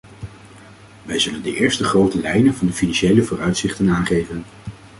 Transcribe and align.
Wij 1.03 1.19
zullen 1.19 1.41
de 1.43 1.55
eerste 1.55 1.83
grote 1.83 2.19
lijnen 2.19 2.53
van 2.53 2.67
de 2.67 2.73
financiële 2.73 3.23
vooruitzichten 3.23 3.89
aangeven. 3.89 4.43